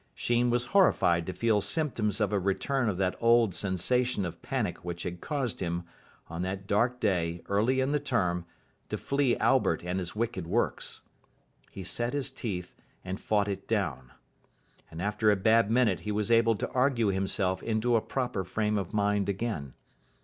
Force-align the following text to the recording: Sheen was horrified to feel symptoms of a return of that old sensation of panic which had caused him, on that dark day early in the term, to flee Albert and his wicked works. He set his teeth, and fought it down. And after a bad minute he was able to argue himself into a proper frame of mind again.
Sheen 0.15 0.49
was 0.49 0.65
horrified 0.73 1.27
to 1.27 1.33
feel 1.33 1.61
symptoms 1.61 2.19
of 2.19 2.33
a 2.33 2.39
return 2.39 2.89
of 2.89 2.97
that 2.97 3.15
old 3.21 3.53
sensation 3.53 4.25
of 4.25 4.41
panic 4.41 4.83
which 4.83 5.03
had 5.03 5.21
caused 5.21 5.59
him, 5.59 5.83
on 6.27 6.41
that 6.41 6.65
dark 6.65 6.99
day 6.99 7.43
early 7.47 7.79
in 7.79 7.91
the 7.91 7.99
term, 7.99 8.47
to 8.89 8.97
flee 8.97 9.37
Albert 9.37 9.83
and 9.83 9.99
his 9.99 10.15
wicked 10.15 10.47
works. 10.47 11.01
He 11.69 11.83
set 11.83 12.13
his 12.13 12.31
teeth, 12.31 12.73
and 13.05 13.19
fought 13.19 13.47
it 13.47 13.67
down. 13.67 14.11
And 14.89 15.03
after 15.03 15.29
a 15.29 15.35
bad 15.35 15.69
minute 15.69 15.99
he 15.99 16.11
was 16.11 16.31
able 16.31 16.55
to 16.55 16.71
argue 16.71 17.09
himself 17.09 17.61
into 17.61 17.95
a 17.95 18.01
proper 18.01 18.43
frame 18.43 18.79
of 18.79 18.95
mind 18.95 19.29
again. 19.29 19.75